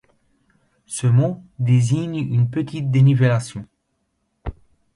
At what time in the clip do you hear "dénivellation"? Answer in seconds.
2.89-3.67